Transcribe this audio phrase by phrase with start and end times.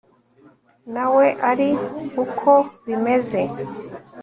[0.93, 1.69] nawe ari
[2.23, 2.51] uko
[2.87, 3.41] bimeze